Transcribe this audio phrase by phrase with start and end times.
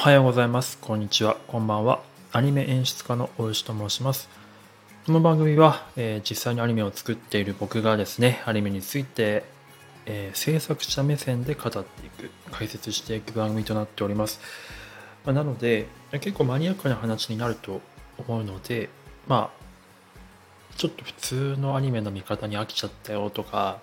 [0.00, 0.78] おはようございます。
[0.78, 1.36] こんにちは。
[1.46, 2.00] こんばんは。
[2.32, 4.30] アニメ演出家の大石と申します。
[5.04, 9.44] この番組は、えー実際にアニメを作っている僕がですね、アニメについて、
[10.06, 14.40] えー制作者目線で語っていく、解説していく番組となっております。
[15.26, 17.82] まあなので、結構マニアックな話になると
[18.26, 18.88] 思うので、
[19.28, 23.80] まあ、ちょっと普通のアニメの見方に飽きちゃったよとか、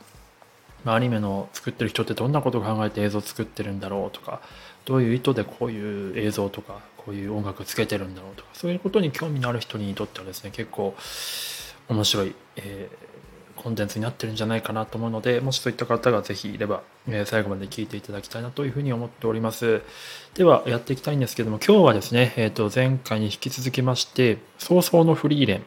[0.88, 4.40] まあ、アニメの作ってる人ってどんなことを考えて映像作ってるんだろうとか
[4.86, 10.96] どういう意図でこういう映像とかこういう音楽つけてるんだろうとかそういうことに興味のある人にとってはですね結構
[11.90, 13.08] 面白い、えー
[13.58, 19.82] コンテンツになってるんじゃないかなと思うのでもしそういった方がぜひいれば、えー最後まで聞いていただきたいなというふうに思っております
[20.36, 25.64] ではやっていきたいんですけども今日はですね、えー、と前回に引き続きまして「早々のフリーレン」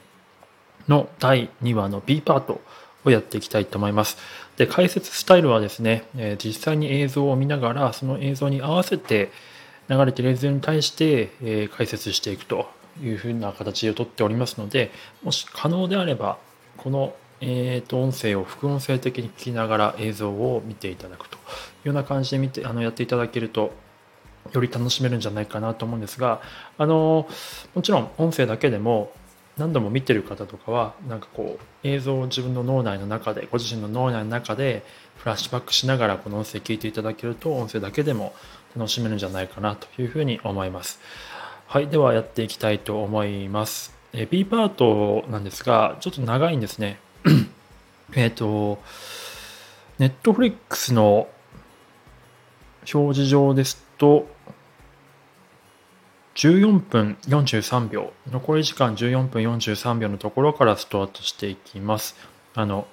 [0.89, 2.61] の第2話の B パート
[3.05, 4.19] をやっていきたいと思います。
[4.60, 9.30] で解説スタイルはですね、えー実際に映像を見ながらその映像に合わせて
[9.89, 12.69] 流れている映像に対して、えー解説していくと
[13.02, 14.91] いうふうな形をとっておりますので
[15.22, 16.36] もし可能であれば
[16.77, 23.72] この、えーと音声を副音声的に聞きながら映像を見ていただくというような感じで見てあのやっていただけると
[24.52, 26.42] より楽しめるんじゃないかなと思うんですが
[26.77, 27.27] あの
[27.74, 29.11] もちろん音声だけでも
[29.61, 34.83] 何度も見てる方とかはなんかこう映像を自分の脳内の中でご自身の脳内の中で
[35.19, 38.33] フラッシュバックしながらこの音声聞いていただけると音声だけでも
[38.75, 40.98] 楽しめるんじゃないかなというふうに思います。
[41.67, 43.94] はいではやっていきたいと思います。
[44.14, 46.98] え B パートなんですがちょっと長いんですね。
[48.17, 48.78] えっと
[49.98, 51.28] Netflix の
[52.92, 54.27] 表示上ですと
[56.34, 58.12] 14分43秒。
[58.31, 62.17] 残り時間14分43秒のところからスタートしていきます。
[62.55, 62.86] あの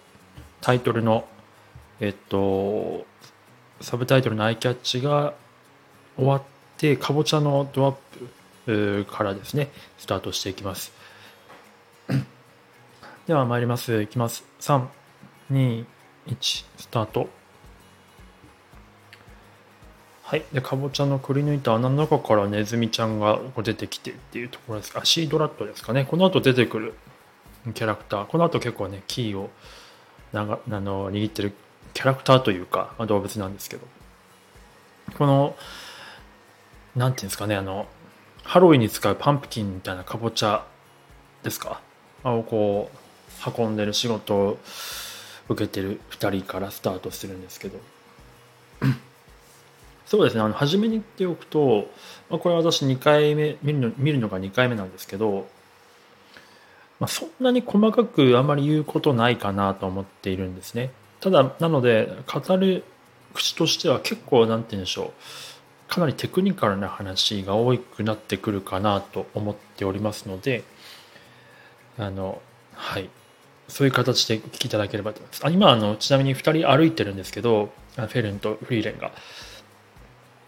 [0.61, 1.27] タイトルの
[1.99, 3.05] えっと
[3.81, 5.33] サブタイトルのアイキャッチが
[6.15, 6.41] 終わっ
[6.77, 7.95] てかぼちゃのドアッ
[8.65, 10.91] プからですねスタートしていきます。
[13.27, 14.01] では参ります。
[14.01, 14.45] いきます。
[14.59, 15.85] 321
[16.77, 17.36] スタート。
[20.27, 20.43] はい。
[20.51, 24.99] で、かぼちゃのくり抜いた穴の中からネズミちゃんが出てきてっていうところですか。
[24.99, 26.03] あシードラットですかね。
[26.03, 26.95] この後出てくる
[27.73, 28.25] キャラクター。
[28.25, 29.49] この後結構ね、キーを
[30.33, 31.53] ながあの握ってる
[31.93, 33.87] キャラクターというか、ま、動物なんですけど。
[35.17, 35.55] この、
[36.93, 37.87] なんていうんですかね、あの、
[38.43, 40.65] ハロウィンに使うパンプキンみたいなかぼちゃ
[41.41, 41.79] ですか。
[42.25, 44.59] をこう、運んでる仕事を
[45.47, 47.79] 受けてる2人からスタートするんですけど。
[50.07, 51.89] そうですね、あの初めに言っておくと、
[52.29, 55.47] まあ、これは私2回目見るの、見るのが2回目なんですけど、
[56.99, 60.91] まあ、そんなに細かくあまり言うことないかなと思っているんですね。
[61.19, 62.85] ただ、なので、語る
[63.33, 65.13] 口としては結構、なんて言うんでしょ
[65.89, 70.63] う、かなりテクニカルな話が多くなってくるかなと思っておりますので、
[71.97, 72.41] あの、
[72.73, 73.09] はい。
[73.67, 75.45] そういう形で聞きいただければと思います。
[75.45, 79.11] あ今あの、ちなみに2人歩いてるんですけど、フェルンとフリーレンが。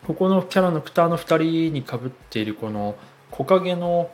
[0.05, 2.95] ここのキャラのクターの2人にかぶっているこの
[3.31, 4.09] 木陰の、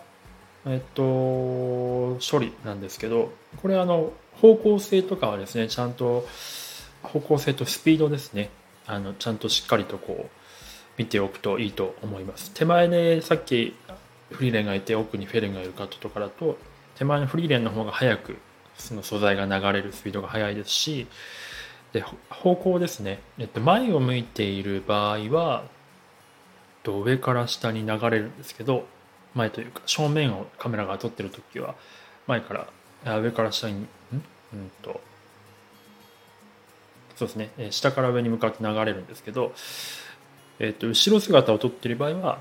[0.65, 3.31] えっと、処理なんですけど
[3.61, 6.27] これあの方向性とかはですねちゃんと
[7.03, 8.49] 方向性とスピードですね。
[8.87, 10.29] あのちゃんとしっかりとこう
[10.97, 12.51] 見ておくといいと思います。
[12.51, 13.75] 手前でさっき
[14.31, 16.57] フリーレンがいて奥にフェレンがいるカットとかだと
[16.95, 18.37] 手前のフリーレンの方が早く
[18.77, 21.07] その素材が流れるスピードが速いですし
[21.93, 25.63] で方向ですね、えっと、前を向いている場合は
[26.85, 28.85] と上から下に流れるんですけど
[29.33, 31.75] 前というか正面をカメラが撮ってる時は
[32.27, 32.67] 前か
[33.03, 33.87] ら上から下にん？
[34.53, 35.01] うんと
[37.15, 37.49] そうですね。
[37.71, 39.53] 下から上に向かって流れるんですけど、
[40.59, 42.39] えーと後ろ姿を撮ってる場合は、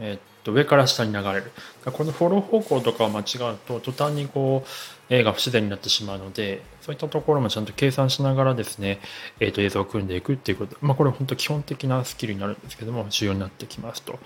[0.00, 1.52] えっと上から下に流れる
[1.84, 4.64] このフォロー方向とかを間違うと途端にこ
[5.10, 9.00] う映画不自然になってしまうのでそういったところもちゃんと計算しながらですね、
[9.40, 14.18] えー、と映像を組んでいくっていうこと、まあ、これ本当基本的なスキルになるんですけども重要になってきますと。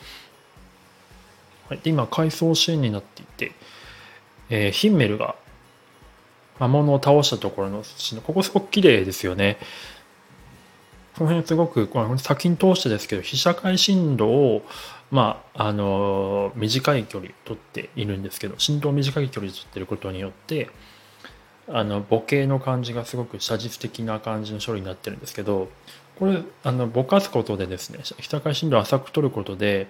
[1.68, 3.52] はい、で今回想シーンになっていて、
[4.50, 5.34] えーヒンメルが
[6.58, 9.58] 魔物を倒したところのシーンここすごく綺麗ですよね。
[11.16, 14.62] この辺すごくこの作品通してですけど被写界深度を
[15.10, 20.70] まああの短い距離取っているんですけど振動を短い距離で取ってることによって
[21.68, 25.68] あの母系の感じがすごく写実的な感じの処理になってるんですけど
[26.18, 29.88] これあのぼかすことでですね被写界深度を浅く取ることで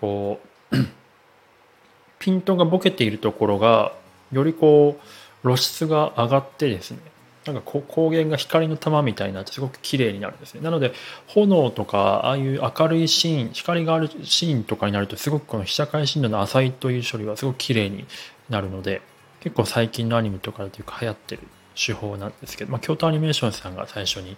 [0.00, 0.40] こ
[0.72, 0.76] う
[2.18, 3.92] ピントがボケているところが
[4.32, 6.98] よりこう露出が上がってですね
[7.46, 10.60] なんか光源が光の玉みたいになってすごく綺麗になるんですね。
[10.62, 10.92] なので
[11.26, 18.06] 炎とかああいう明るいシーン光があるシーンとかになるとすごくこの被写界深度の浅いという処理はすごく綺麗に
[18.48, 19.02] なるので
[19.40, 21.42] 結構最近のアニメとかでいうか流行ってる
[21.74, 24.36] 手法なんですけど、まあ、京都アニメーションさんが最初に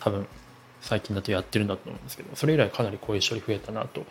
[0.00, 0.26] 多分
[0.80, 4.04] 最近だとやってるんだと思うんですけどそれ以来かなりこういう処理増えたなと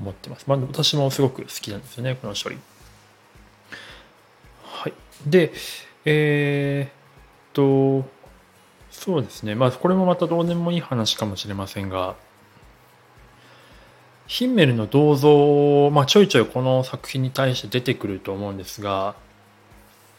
[0.00, 2.58] 思ってます、まあ、私もすごく好きなんですよねこの処理。
[4.62, 4.92] はい。
[5.26, 5.52] で
[6.04, 7.07] えー、
[7.58, 8.08] と
[8.90, 9.56] そうですね。
[9.56, 12.14] まあこれもまたどうでもいい話かもしれませんが
[14.28, 19.14] ヒンメルの銅像、まあ、ちょいちょいこの作品に対して出てくると思うんですが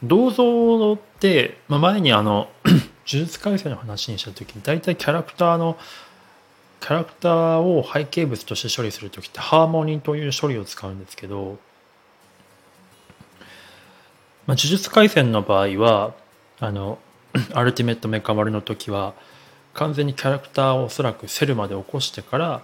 [0.04, 5.78] 銅像って、まあ、前にあの 呪術改正の話にした時に大体キャラクターの
[6.82, 11.60] キャラクターを背景物として処理する時ってハーモニーという処理を使うんですけど、
[14.48, 16.16] まあ、呪術廻戦の場合は
[16.60, 16.98] あの
[17.54, 19.14] アルティメットメカ丸の時は
[19.74, 22.62] 完全にキャラクターをおそらくセルまで起こしてから、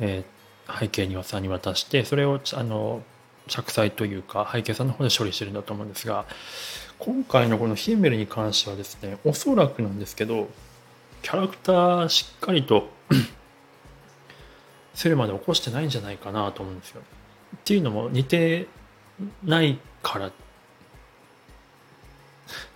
[0.00, 3.02] えー、背景にはさんに渡してそれをあの
[3.46, 6.24] 着彩というか背景さんの方で処理してるんだと思うんですが
[6.98, 10.48] 今回のこのヒンメルに関してはですねおそらくなんですけど
[11.22, 12.88] キャラクターしっかりと
[14.94, 17.02] セルまで起こしてないんじゃないかなと思うんですよ。
[17.56, 18.68] っていうのも似て
[19.42, 20.30] ないから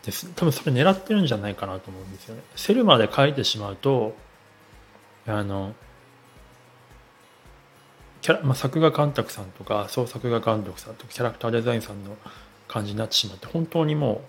[0.05, 2.43] です多分それ狙ってるんじゃないかなと思うんですよね。
[2.57, 4.17] セルまで書いてしまうと
[5.27, 5.75] あの
[8.23, 12.17] キャラ、まあ、作画監督さんとか創作画監督さんとかキャラクターデザインさんの
[12.67, 14.23] 感じになってしまって本当にも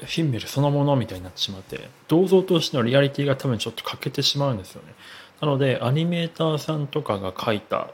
[0.00, 4.94] うフィンメルそのものみたいになってしまって銅像としてのリアリティが多分ちょっと欠けてしまうんですよね
[5.40, 7.90] なのでアニメーターさんとかが描いた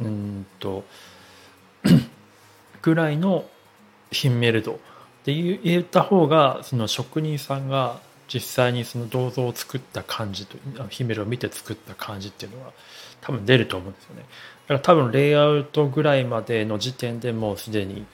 [0.00, 0.84] うんと
[2.82, 3.44] ぐらいの
[4.10, 4.76] ヒンメルドっ
[5.24, 8.00] て言った方がその職人さんが
[8.32, 10.56] 実際にその銅像を作った感じと
[10.90, 12.72] ヒメルを見て作った感じっていうのは
[13.20, 14.22] 多分出ると思うんですよね。
[14.22, 14.26] だ
[14.68, 18.06] から多分レイアウトぐらいまでの時点でもうすでに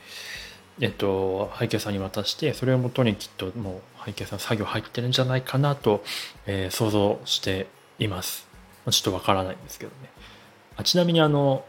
[0.81, 6.02] えっと背景さんに渡してそれをもとにきっともう背景さん作業入ってるんじゃないかなと、
[6.46, 7.67] えー、想像して
[7.99, 8.46] います。
[8.91, 10.11] ちょっとわからないんですけどね。
[10.76, 11.64] あちなみにあの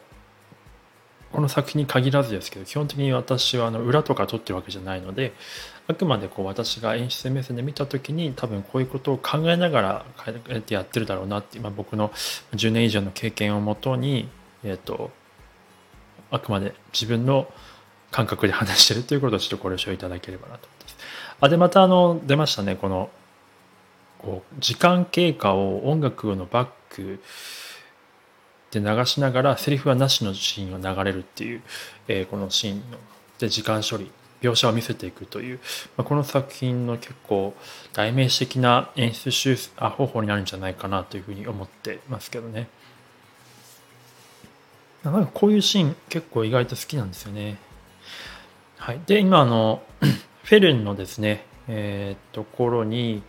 [1.35, 5.33] この作品に限らずですけど基本的に私はあの裏とか撮ってるわけじゃないので
[5.85, 10.05] あくまでこう私が演出目線で見た時に多分こういうことを考えながら
[10.69, 12.09] やってるだろうなって今僕の
[12.53, 14.29] 10年以上の経験をもとに、
[14.63, 15.11] えーと、
[16.31, 17.51] あくまで自分の
[18.11, 20.97] 感覚で話してるということをちょっとご了承いただければなと思います。
[21.41, 23.09] あでまたあの出ましたねこの
[24.19, 27.19] こう時間経過を音楽のバック
[28.80, 31.62] で流しながらセリフはなしのシーンが流れるっていう、
[32.07, 32.98] えー、このシーンの
[33.39, 34.12] で時間処理
[34.42, 35.60] 描写を見せていくという、
[35.98, 37.54] まあ、この作品の結構
[37.94, 42.68] 代名詞的な演出手あ方法になるんじゃないかなというふうに思ってますけどね。
[45.04, 47.57] なんかこういうシーン結構意外と好きなんですよね。
[48.77, 49.00] はい。
[49.06, 49.83] で、今あの、
[50.44, 53.22] フェルンのですね、えー、ところに、い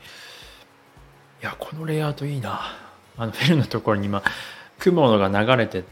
[1.42, 2.74] や、このレイアウトいいな。
[3.18, 4.22] あの、フェルンのところに今、
[4.78, 5.84] 雲が流れて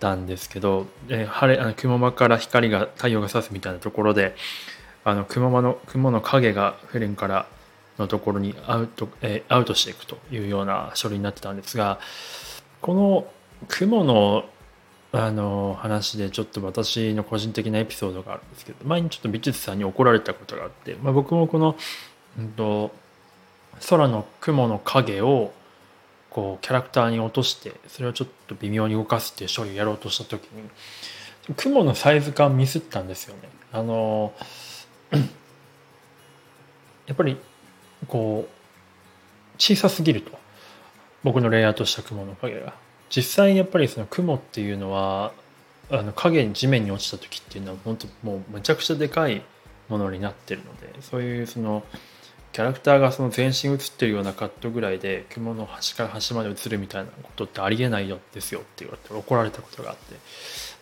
[0.00, 4.34] たんですけど、え、晴れあの雲間から光が太陽が差すみたいなところで
[5.04, 7.46] あの雲間の雲の影がフェレンから
[7.98, 12.00] のところにアウト,、え、アウトしていくというような処理になってたんですが
[12.80, 13.26] この
[13.68, 14.44] 雲の
[15.14, 21.76] あの話でちょっと私の個人的なエピソードがあるんですけど前にちょっと美術さんに怒られたことがあって、まあ、僕もこの、
[22.38, 22.90] うんと
[23.88, 25.52] 空の雲の影を
[26.32, 30.68] こうキャラクターに落としてそれをちょっと微妙に動かすっていう処理をやろうとした時に
[31.56, 33.42] 雲のサイズ感ミスったんですよね。
[33.72, 34.32] あの
[37.06, 37.36] やっぱり
[38.08, 38.50] こう
[39.58, 40.32] 小さすぎると
[41.22, 42.74] 僕のレイアウトした雲の影が
[43.14, 45.32] 実際やっぱりその雲っていうのは
[45.90, 49.42] あの影に地面に落ちた時っていうのは本当もうめちゃくちゃでかい
[49.88, 51.84] ものになってるのでそういうその
[52.52, 60.18] キャラクターがその全身映ってるようなカットぐらいで雲の端から端まで映るみたいなことってありえないよですよって言われて怒られたことがあって、ま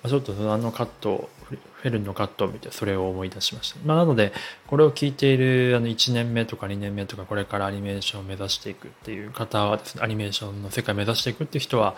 [0.04, 4.32] あ、ちょっとあのカットフェルンのカットを見てそれを思い出しました、まあ、なので
[4.66, 11.94] これを聞いているあの1年目とか2年目とかこれからアニメーションを目指していくっていう方はですねアニメーションの世界を目指していくっていう人は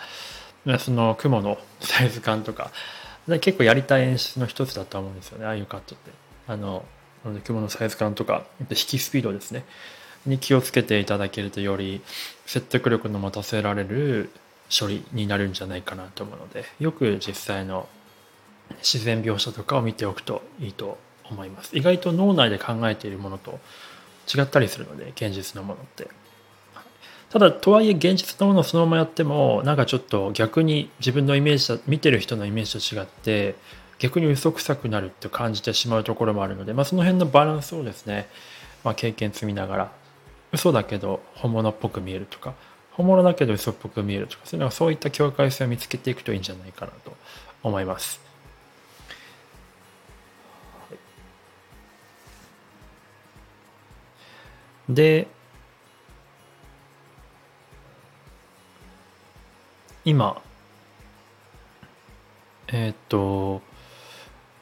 [0.78, 2.70] その雲のサイズ感とか
[3.40, 6.10] 結構やりたい演出の一つだと思うんですよねああいうカットって。
[6.48, 6.84] あの
[7.24, 9.64] なので雲のサイズ感とか引きスピードですね。
[10.26, 12.00] に気をつけていただけるとより
[12.46, 14.30] 説得力の持たせられる
[14.70, 17.88] 処理になるんじゃないかなと思うのでよく実際の
[18.78, 20.98] 自然描写とかを見ておくといいと
[21.28, 21.76] 思います。
[21.76, 23.58] 意外と脳内で考えているものと
[24.32, 26.08] 違ったりするので現実のものって。
[27.30, 33.54] ただとはいえ現実のものをそのままやってもなんかちょっと逆に自分のイメージ見てる人のイメージと違って
[34.02, 38.26] 逆に嘘くさくなるって感じてしまうところもあるので、まあ、その辺のバランスをですね、
[38.82, 39.92] まあ、経験積みながら
[40.50, 42.54] 嘘だけど本物っぽく見えるとか
[42.90, 47.16] 本物だけど嘘っぽく見えるとかそういうのはそういった境界線を見つけていくといいんじゃないかなと
[47.62, 48.20] 思います。
[54.88, 55.28] で
[60.04, 60.42] 今
[62.66, 63.62] えっ、と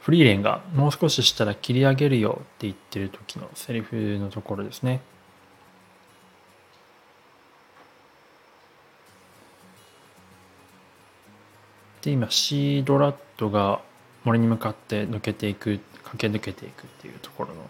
[0.00, 5.00] フリーレンがもう少ししたら切り上げるよって言ってる時のセリフのところですね。
[12.02, 13.82] で今シードラットが
[14.24, 17.68] 森に向かって抜けていく駆け抜けていくっていうところの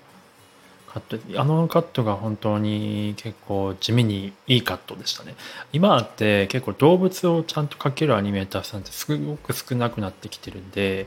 [0.86, 5.34] カットあのカットが本当に結構地味にいいカットでしたね
[5.72, 11.06] 今って結構動物をちゃんと描けるアニメーターさんってすごく少なくなってきてるんで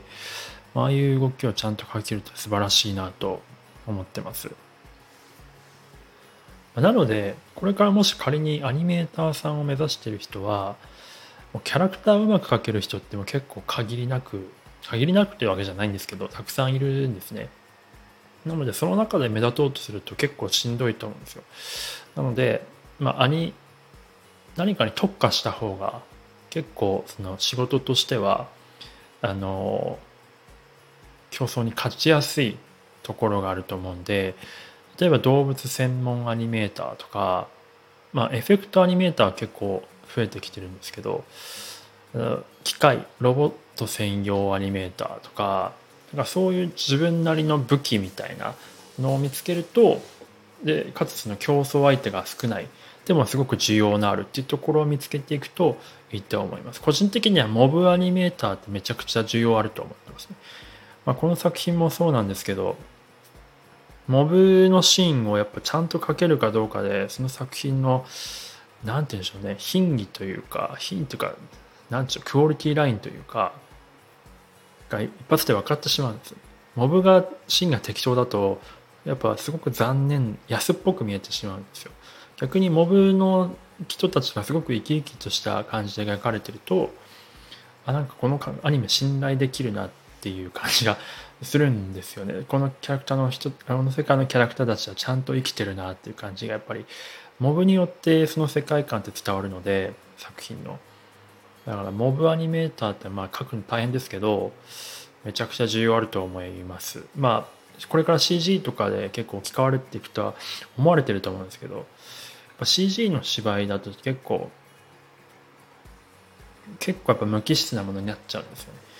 [0.74, 3.40] ああいう動きをちゃんと描けると素晴らしいなと
[3.86, 4.50] 思ってます。
[6.74, 10.74] なのでこれからもし仮にアニメーターさんを目指してる人は
[11.62, 14.48] キャラクターをうまく描ける人っても結構限りなく
[14.82, 17.48] 限りなくというわけじゃないんですけどたくさんいるんですね。
[18.44, 21.42] なのでその中で目立とうとすると結構しんどいと思うんですよ。
[22.16, 22.66] なので
[22.98, 23.54] まあアニ
[24.56, 26.02] 何かに特化した方が
[26.50, 28.48] 結構その仕事としては
[29.22, 29.98] あの
[31.34, 32.56] 競争に勝ちやすい
[33.02, 34.34] ところがあると思うんで
[34.98, 37.48] 例えば動物専門アニメーターとか
[38.12, 39.82] まあエフェクトアニメーターは結構
[40.14, 41.24] 増えてきてるんですけど
[42.62, 45.72] 機械ロボット専用アニメーターとか
[46.12, 48.54] なんかそういう自分なりの武器みたいな
[49.00, 50.00] のを見つけると
[50.62, 52.68] でかつその競争相手が少ない。
[53.04, 55.76] でもすごく需要のあるっていうところを見つけていくと
[56.10, 56.80] いいと思います。
[56.80, 60.36] 個人的にはモブアニメーターってめちゃくちゃ需要あると思ってますね、
[61.06, 62.76] まあ、この作品もそうなんですけど
[64.06, 68.04] モブのシーンをやっぱちゃんと描けるかどうかでその作品の
[68.84, 71.34] 何て言うんでしょうね品位というか品というか
[71.90, 73.52] 何て言うクオリティラインというか
[74.90, 76.34] が一発で分かってしまうんです
[76.76, 78.60] モブが芯が適当だと
[79.04, 81.92] やっぱすごく残念安っぽく見えてしまうんですよ。
[82.36, 83.54] 逆にモブの
[83.86, 86.90] 人たちがすごく生き生きとした感じで描かれてると
[87.86, 90.96] あなんかこのアニメ信頼できるなってていう感じが
[91.42, 92.46] するんですよね。
[92.48, 96.86] このキャラクターの人この世界のキャラクターたちはちゃんと生きてるなっていう感じがやっぱり
[97.38, 100.78] モブによってその世界観って伝わるので作品の。
[101.66, 104.52] だからモブアニメーターってまあ書くの大変ですけど
[105.24, 107.04] めちゃくちゃ重要あると思います。
[107.14, 107.46] ま
[107.78, 110.34] あこれから CG とかで結構置き換わるっていくとは
[110.78, 111.84] 思われてると思うんですけど
[112.62, 114.50] CG の芝居だと結構
[116.78, 118.93] 結構やっぱ無機質なものになっちゃうんですよね。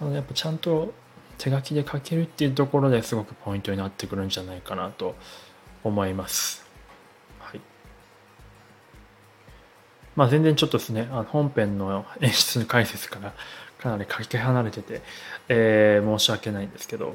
[0.00, 0.92] なのやっぱちゃんと
[1.38, 5.14] 手書きで書けるっていうところですごくポイントになってくるんじゃないかなと
[5.84, 6.66] 思います
[7.38, 7.60] はい
[10.16, 13.34] まあ、全然ちょっとですね、あの本編の演出解説から
[13.78, 15.00] かなりかけ離れてて、
[15.48, 17.14] えー、申し訳ないんですけど。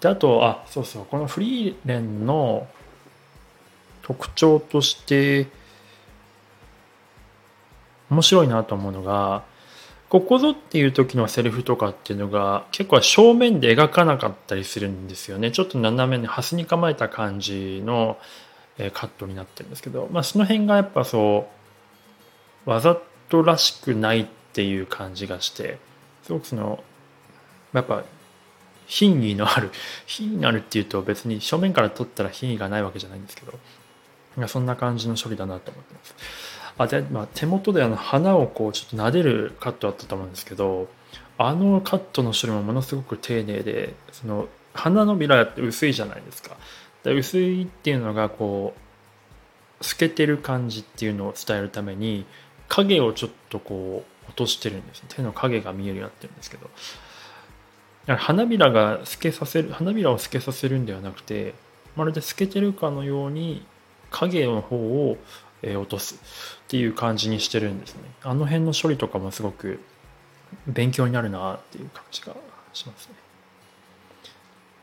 [0.00, 2.66] で、あと、あ、そうそう、このフリーレンの
[4.00, 5.48] 特徴として、
[8.08, 9.42] 面白いなと思うのが、
[10.08, 15.50] ここぞっていう時のセリフとかっていうのが結構正面で描かなかったりするんですよね。
[15.50, 18.16] ちょっと斜めにハスに構えた感じの
[18.92, 21.48] カットになってるんですけど、まあ、その辺がやっぱそ
[22.66, 22.96] うわざ
[23.28, 25.78] とらしくないっていう感じがして
[26.22, 26.82] すごくその
[27.72, 28.04] やっぱ
[28.86, 29.70] 品位のある
[30.06, 33.58] 品位のあるっていうと別に正面から撮ったら品位がないわけじゃないんですけど
[34.46, 36.14] そんな感じの処理だなと思ってます。
[36.78, 40.88] あで、まあ、手元であの花をこうちょっと撫でるカットあったと思うんですけど
[41.38, 46.56] あのカットの処理もものすごく丁寧でその花のビラって薄いじゃないですか。
[47.04, 48.74] 薄いっていうのがこ
[49.80, 52.26] う透けてる感じっていうのを伝えるために
[52.68, 56.68] 影をちょっとこう落としてるんです手の影が見えるようになってるんですけど。
[58.14, 61.54] 花びらが透けさせる花びらを透けさせるんではなくて
[61.96, 63.66] まるで透けてるかのように
[64.10, 65.16] 影の方を
[65.62, 66.14] 落とす。
[66.14, 66.18] っ
[66.68, 68.02] ていう感じにしてるんですね。
[68.22, 69.80] あの辺の処理とかもすごく
[70.66, 72.34] 勉強になるなっていう感じが
[72.72, 73.14] しますね。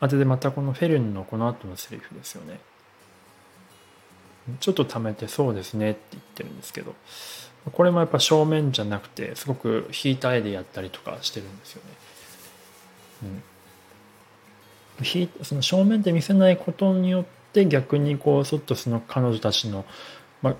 [0.00, 2.60] あでまたこのフェルンのこの後のセリフですよね。
[4.60, 6.94] ちょっと貯めてそうですねって言ってるんですけど。
[7.72, 11.90] これもやっぱ正面じゃなくてすごく引いた絵でやったりとかしてるんですよね。
[13.22, 13.42] うん。
[15.44, 19.84] その正面で見せないことによって逆にこうちょっとその彼女たちの、
[20.44, 20.56] まあ、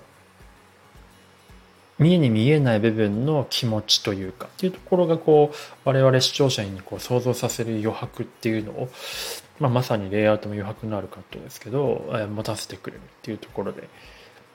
[1.99, 8.89] 見えに見えない部分の気持ちというかっていうところがこう我々視聴者にこう想像させる余白っていうのを、
[9.59, 13.87] まあ、まさにレイアウトも余白のあるカットですけど、え持たせてくれるっていうところで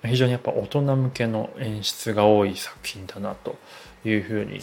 [0.05, 3.57] 非常にやっぱ大人向けの演出が多い作品だなと
[4.05, 4.61] いうふうに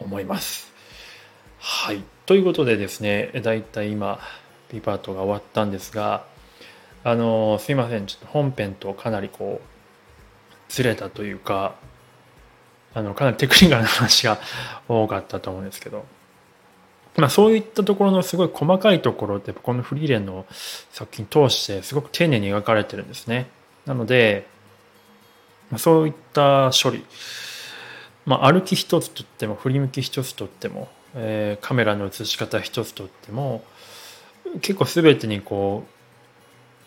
[0.00, 0.72] 思います。
[1.60, 2.02] はい。
[2.26, 4.18] ということでですね、だいたい今
[4.72, 6.24] B パートが終わったんですが、
[7.04, 9.77] あのすいません、ちょっと本編とかなりこう、
[10.68, 11.74] ずれたというか、
[12.94, 14.38] あの、かなりテクニカルな話が
[14.88, 16.04] 多かったと思うんですけど、
[17.16, 20.46] まあそういったところのすごい細かいところってこのフリーレンの
[20.92, 23.48] 作品通してすごく丁寧に描かれてるんですね。
[23.86, 24.46] なので、
[25.76, 27.04] そういった処理、
[28.24, 33.62] まあ、歩き一つとっても振り向き一つとっても、えー、カメラの写し方一つとっても
[34.60, 35.97] 結構全てにこう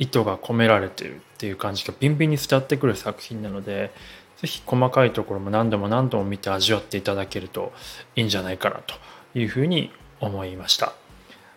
[0.02, 3.92] 意図が込められてるっていう感じがビンビンに伝わってくる作品なので
[4.38, 7.72] 是非細かいところも何度も何度も見て味わっていただけると
[8.16, 8.96] いいんじゃないかなと
[9.38, 10.94] いうふうに思いました。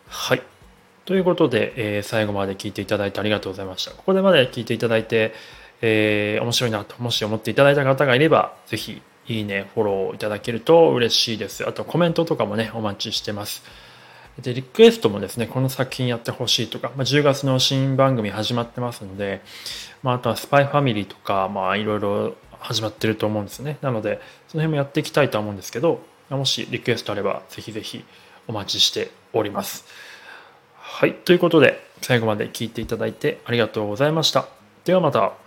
[0.08, 0.42] はい。
[1.06, 3.92] ということで、えー、最後まで聞いていただいてありがとうございました。
[3.92, 5.32] ここでまで聞いていただいて、
[5.80, 11.66] えー、面白いなと、もし思っていただいた方がいれば、ぜひ、いいね、フォローいただけると嬉しいです。
[11.66, 13.62] あと、コメントとかもね、お待ちしてます。
[14.40, 19.42] で、リクエストもですね、この作品やってほしいとか、まあ、10月の新番組始まってますので、
[20.02, 23.78] まあ、あとはスパイファミリーとか、まあ、いろいろ始まってると思うんですね。
[23.80, 26.00] なので、その辺もやっていきたいと思うんですけど、
[26.30, 28.04] もしリクエストあれば、ぜひぜひ
[28.48, 29.84] お待ちしております。
[30.74, 31.14] はい。
[31.14, 34.46] ということで、最後まで聞いていただいてありがとうございました。
[34.84, 35.43] ではまた。